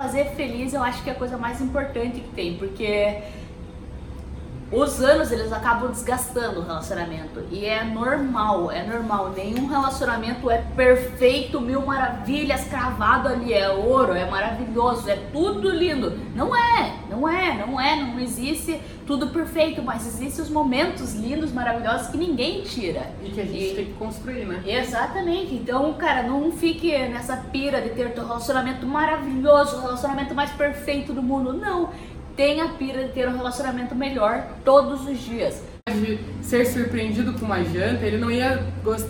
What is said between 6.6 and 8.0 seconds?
o relacionamento e é